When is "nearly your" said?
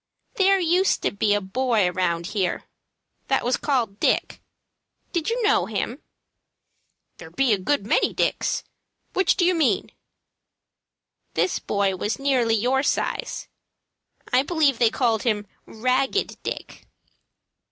12.17-12.81